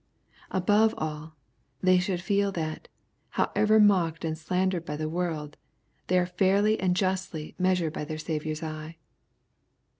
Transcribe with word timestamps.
Above 0.49 0.95
aU, 0.97 1.31
they 1.83 1.99
should 1.99 2.19
feel 2.21 2.51
that, 2.51 2.87
however 3.37 3.79
mocked 3.79 4.25
and 4.25 4.35
slandered 4.35 4.83
by 4.83 4.95
the 4.97 5.07
world, 5.07 5.57
they 6.07 6.17
are 6.17 6.25
fairly 6.25 6.79
and 6.79 6.95
justly 6.95 7.53
measured 7.59 7.93
by 7.93 8.03
their 8.03 8.17
Saviour's 8.17 8.63
eye. 8.63 8.97